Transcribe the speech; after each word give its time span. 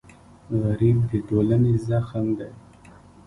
غریب 0.61 0.97
د 1.09 1.11
ټولنې 1.27 1.73
زخم 1.87 2.25
دی 2.37 2.51